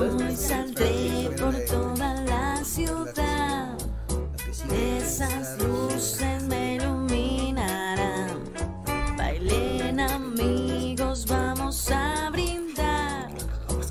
[0.00, 3.76] Hoy saldré por toda la ciudad.
[4.72, 8.40] Esas luces me iluminarán.
[9.18, 13.28] Bailen amigos, vamos a brindar.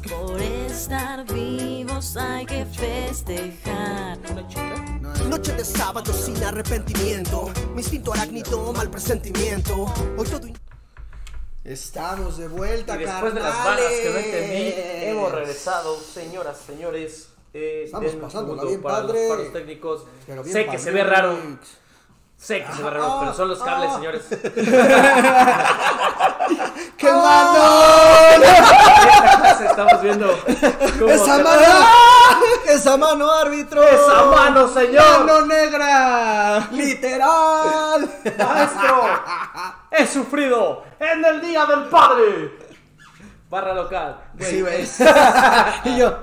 [0.09, 4.17] Por estar vivos hay que festejar.
[5.29, 7.51] Noche de sábado sin arrepentimiento.
[7.75, 9.85] Mi instinto arácnido, mal presentimiento.
[10.17, 10.68] Hoy todo.
[11.69, 14.73] Estamos de vuelta, Y después de las balas que no entendí,
[15.07, 17.29] hemos regresado, señoras, señores.
[17.53, 19.27] Eh, Estamos segundo bien para padre.
[19.29, 20.05] los paros técnicos.
[20.25, 21.37] Pero bien sé que se ve raro,
[22.37, 23.95] sé que se ve raro, Ah, pero son los cables, ah.
[23.97, 24.23] señores.
[26.97, 28.43] ¡Qué mano!
[29.69, 30.39] Estamos viendo
[30.97, 31.85] cómo ¡Esa mano!
[32.67, 33.83] ¡Esa mano, árbitro!
[33.83, 35.19] ¡Esa mano, señor!
[35.25, 36.67] ¡Mano negra!
[36.71, 38.01] ¡Literal!
[38.37, 39.03] ¡Maestro!
[39.99, 42.57] ¡He sufrido en el Día del Padre!
[43.49, 44.31] Barra local.
[44.39, 44.99] Sí, ves.
[45.85, 46.17] y yo.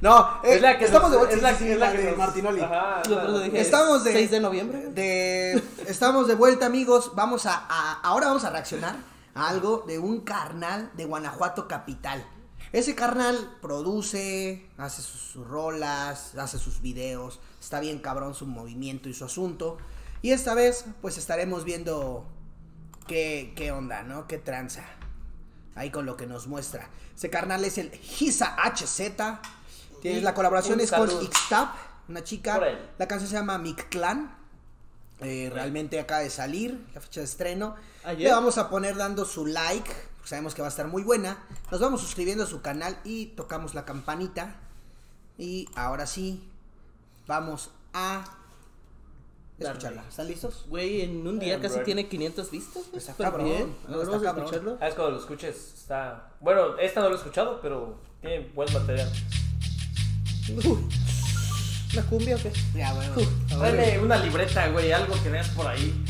[0.00, 1.36] No, eh, Es la que estamos nos- de vuelta.
[1.36, 2.60] es la sí, que- sí, es la la que de nos- Martinoli.
[2.60, 4.78] Ajá, Yo otro dije, Estamos de- 6 de noviembre.
[4.90, 7.12] De, estamos de vuelta, amigos.
[7.16, 8.94] Vamos a, a- ahora vamos a reaccionar
[9.34, 12.24] a algo de un carnal de Guanajuato capital.
[12.72, 17.40] Ese carnal produce, hace sus, sus rolas, hace sus videos.
[17.60, 19.78] Está bien cabrón su movimiento y su asunto.
[20.22, 22.24] Y esta vez, pues estaremos viendo
[23.08, 24.28] qué, qué onda, ¿no?
[24.28, 24.84] Qué tranza.
[25.74, 26.88] Ahí con lo que nos muestra.
[27.16, 29.00] Ese carnal es el Giza HZ.
[30.00, 31.10] Tienes la colaboración es con.
[31.10, 31.74] Ixtap,
[32.08, 32.60] una chica.
[32.98, 34.36] La canción se llama Mictlán.
[35.20, 37.74] Eh, realmente acaba de salir la fecha de estreno.
[38.04, 38.28] Ayer.
[38.28, 41.44] Le vamos a poner dando su like, porque sabemos que va a estar muy buena.
[41.72, 44.54] Nos vamos suscribiendo a su canal y tocamos la campanita.
[45.36, 46.48] Y ahora sí,
[47.26, 48.37] vamos a
[49.58, 50.04] escucharla.
[50.08, 50.64] ¿Están listos?
[50.68, 52.82] Güey, en un día casi tiene 500 vistas.
[52.94, 53.76] Está cabrón, bien.
[53.88, 54.44] no, A ver, está vamos a cabrón.
[54.44, 54.78] escucharlo.
[54.80, 56.30] Ah, es cuando lo escuches, está...
[56.40, 59.10] Bueno, esta no lo he escuchado, pero tiene buen material.
[60.64, 60.78] Uy,
[61.92, 62.52] ¿Una cumbia o qué?
[62.74, 63.14] Ya, bueno.
[63.58, 66.04] Dale una libreta, güey, algo que veas por ahí.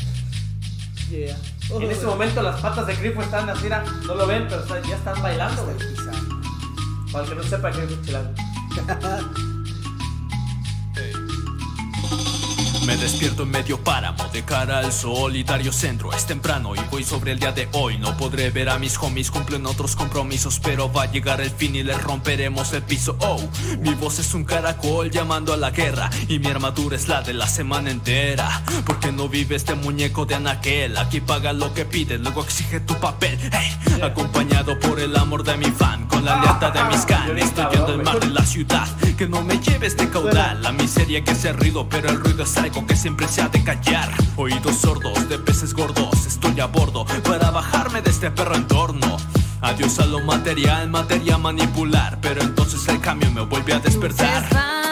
[1.09, 1.37] Yeah.
[1.71, 3.67] Oh, En este momento las patas de Grifo están así,
[4.05, 5.75] no lo ven, pero ya están bailando, güey.
[7.11, 8.31] Para el que no sepa que es chilango.
[12.89, 16.11] Me despierto en medio páramo de cara al solitario centro.
[16.11, 17.99] Es temprano y voy sobre el día de hoy.
[17.99, 21.75] No podré ver a mis homies, cumplen otros compromisos Pero va a llegar el fin
[21.75, 23.15] y les romperemos el piso.
[23.19, 23.39] Oh,
[23.79, 27.35] mi voz es un caracol llamando a la guerra Y mi armadura es la de
[27.35, 28.63] la semana entera.
[28.87, 32.95] Porque no vive este muñeco de anaquel Aquí paga lo que pides, luego exige tu
[32.95, 33.37] papel.
[33.51, 37.65] Hey, acompañado por el amor de mi fan Con la lealtad de mis canes Estoy
[37.71, 38.87] yendo el mar de la ciudad.
[39.15, 42.57] Que no me lleve este caudal La miseria que se ruido, pero el ruido es
[42.57, 44.09] algo que siempre se ha de callar.
[44.35, 46.25] Oídos sordos de peces gordos.
[46.25, 49.17] Estoy a bordo para bajarme de este perro entorno.
[49.61, 52.19] Adiós a lo material, materia manipular.
[52.21, 54.88] Pero entonces el cambio me vuelve a despertar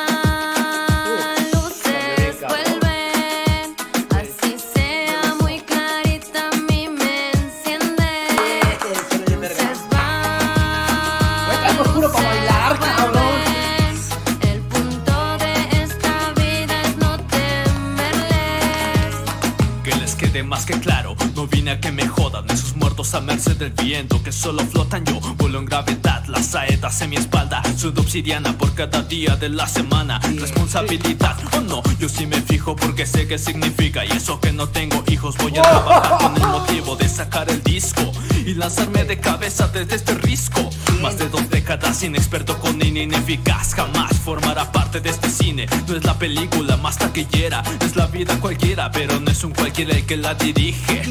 [20.44, 24.22] más que claro, no vine a que me jodan Esos muertos a merced del viento
[24.24, 25.06] que solo flotan.
[25.06, 27.62] Yo vuelo en gravedad, las saetas en mi espalda.
[27.78, 30.20] Soy de obsidiana por cada día de la semana.
[30.40, 34.04] Responsabilidad, oh no, yo sí me fijo porque sé qué significa.
[34.04, 37.62] Y eso que no tengo hijos, voy a trabajar con el motivo de sacar el
[37.64, 38.12] disco
[38.46, 40.68] Y lanzarme de cabeza desde este risco.
[41.02, 45.68] Más de dos décadas inexperto con in ineficaz Jamás formará parte de este cine.
[45.88, 49.94] No es la película más taquillera Es la vida cualquiera, pero no es un cualquiera
[49.94, 51.04] el que la dirige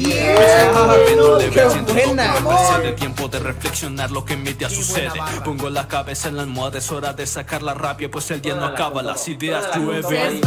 [2.81, 5.09] De tiempo de reflexionar lo que en mi día sucede.
[5.43, 8.55] Pongo la cabeza en la almohada, es hora de sacar la rabia Pues el día
[8.55, 10.41] no acaba, las ideas llueven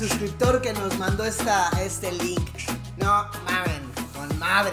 [0.00, 2.40] suscriptor que nos mandó esta, este link.
[2.96, 3.82] No, mamen,
[4.16, 4.72] con madre.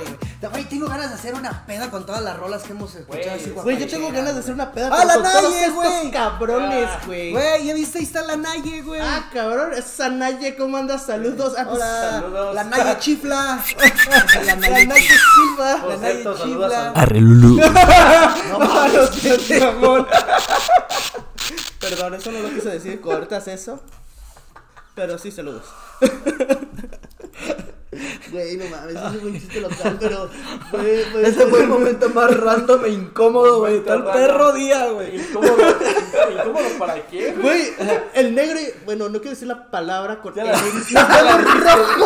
[0.50, 0.64] güey.
[0.66, 3.38] Tengo ganas de hacer una peda con todas las rolas que hemos escuchado.
[3.64, 5.76] Güey, yo tengo ganas de hacer una peda ¡Ah, con la con todos Naye, estos
[5.76, 6.12] güey!
[6.12, 7.32] cabrones, Ah, güey.
[7.32, 9.02] Güey, ya viste, ahí está la Naye, güey.
[9.02, 11.06] Ah, cabrón, esa Naye, ¿cómo andas?
[11.06, 11.54] Saludos.
[11.58, 12.56] Ah, pues, Hola, saludos.
[12.56, 13.64] la Naye chifla.
[14.36, 15.86] la La Naye Naye chifla.
[15.88, 16.88] La Naye chifla.
[16.90, 17.60] a- Arre Lulú.
[18.50, 18.88] No No,
[19.98, 20.08] no.
[21.80, 23.80] Perdón, eso no lo quise decir, cortas eso.
[24.98, 25.64] Pero sí, saludos.
[28.32, 30.30] Güey, no mames, ese fue un chiste local, pero.
[30.70, 33.80] Fue, fue- Ese fue el momento más random e incómodo, güey.
[33.86, 34.14] Tal random.
[34.14, 35.16] perro día, güey.
[35.16, 35.56] ¿Incómodo?
[36.34, 37.32] ¿Incómodo para qué?
[37.34, 37.74] Güey,
[38.14, 41.96] el negro, bueno, no quiero decir la palabra con Ya el- la rojos, güey.
[41.96, 41.97] De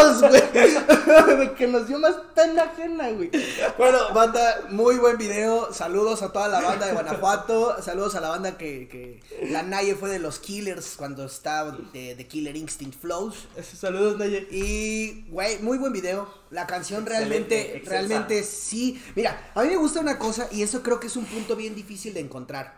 [1.61, 3.29] que nos dio más pena ajena, güey.
[3.77, 5.71] Bueno, banda, muy buen video.
[5.71, 7.79] Saludos a toda la banda de Guanajuato.
[7.83, 9.21] Saludos a la banda que, que
[9.51, 13.47] la Naye fue de los Killers cuando estaba de, de Killer Instinct Flows.
[13.79, 14.47] Saludos, Naye.
[14.49, 16.27] Y, güey, muy buen video.
[16.49, 17.91] La canción Excelente, realmente, excelsa.
[17.91, 18.99] realmente sí.
[19.15, 21.75] Mira, a mí me gusta una cosa y eso creo que es un punto bien
[21.75, 22.75] difícil de encontrar.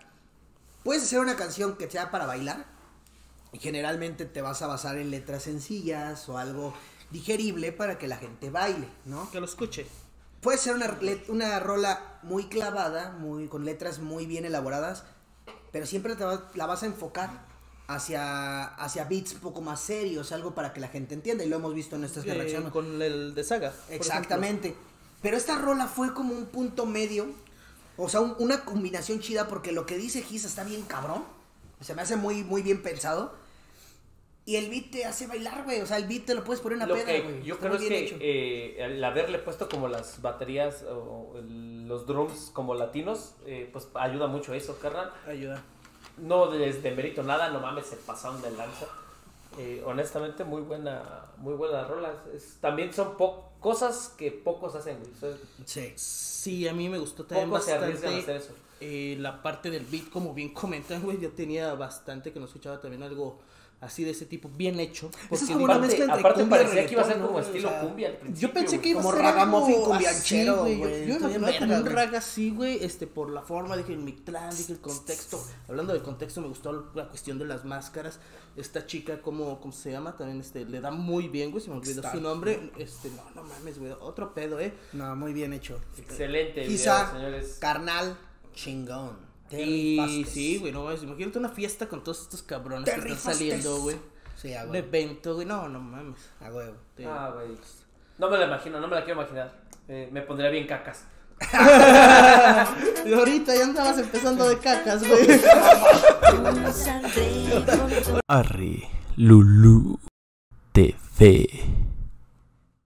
[0.84, 2.66] Puedes hacer una canción que sea para bailar
[3.54, 6.74] y generalmente te vas a basar en letras sencillas o algo
[7.14, 9.30] digerible para que la gente baile, ¿no?
[9.32, 9.86] Que lo escuche.
[10.42, 10.98] Puede ser una,
[11.30, 15.06] una rola muy clavada, muy, con letras muy bien elaboradas,
[15.72, 17.46] pero siempre te va- la vas a enfocar
[17.88, 21.56] hacia, hacia beats un poco más serios, algo para que la gente entienda, y lo
[21.58, 22.72] hemos visto en estas Eh, reacciones.
[22.72, 23.74] con el de Saga.
[23.90, 24.76] Exactamente.
[25.22, 27.28] Pero esta rola fue como un punto medio,
[27.96, 31.24] o sea, un- una combinación chida, porque lo que dice Giza está bien cabrón,
[31.80, 33.36] se me hace muy, muy bien pensado.
[34.46, 35.80] Y el beat te hace bailar, güey.
[35.82, 37.44] O sea, el beat te lo puedes poner en Lo una peda, que güey.
[37.44, 38.16] yo Está creo es bien que hecho.
[38.20, 43.88] eh, el haberle puesto como las baterías o el- los drums como latinos, eh, pues
[43.94, 45.12] ayuda mucho a eso, carnal.
[45.28, 45.64] Ayuda.
[46.18, 48.86] No les demerito nada, no mames, se pasaron de lanza.
[49.58, 52.12] Eh, honestamente, muy buena, muy buena rola.
[52.36, 55.12] Es- también son po- cosas que pocos hacen, güey.
[55.12, 55.30] O sea,
[55.66, 55.94] Sí.
[55.96, 58.60] Sí, a mí me gustó también Pocos se arriesgan a bastante hacer eso.
[58.82, 61.18] eh, la parte del beat, como bien comentan, güey.
[61.22, 63.40] Yo tenía bastante que no escuchaba también algo
[63.84, 65.08] así de ese tipo, bien hecho.
[65.08, 67.20] es porque como digo, una aparte, mezcla entre aparte cumbia parecía que iba a ser
[67.20, 68.48] como estilo O sea, cumbia al principio.
[68.48, 71.08] Yo pensé que iba a Como ser ragamuffin cumbianchero, güey.
[71.08, 71.94] Yo, yo imaginaba como un güey.
[71.94, 75.44] rag así, güey, este, por la forma, dije, el Mictlán, dije, el contexto.
[75.68, 78.20] Hablando del contexto, me gustó la cuestión de las máscaras.
[78.56, 80.16] Esta chica, ¿cómo, cómo se llama?
[80.16, 82.72] También, este, le da muy bien, güey, se me olvidó su nombre.
[82.78, 84.74] Este, no, no mames, güey, otro pedo, eh.
[84.94, 85.80] No, muy bien hecho.
[85.98, 87.58] Excelente video, Quizá, señores.
[87.60, 88.18] carnal,
[88.54, 89.33] chingón.
[89.50, 90.26] Te Y rifaste.
[90.34, 93.98] sí, güey, no imagínate una fiesta con todos estos cabrones Te que están saliendo, güey.
[94.36, 94.88] Sí, a Un huevo.
[94.88, 96.18] evento, güey, no, no mames.
[96.42, 96.76] A huevo.
[97.06, 97.58] Ah, güey.
[98.18, 99.54] No me la imagino, no me la quiero imaginar.
[99.88, 101.06] Eh, me pondría bien cacas.
[103.06, 105.28] Y ahorita ya andabas empezando de cacas, güey.
[108.28, 110.00] Arre Lulú
[110.72, 111.48] TV.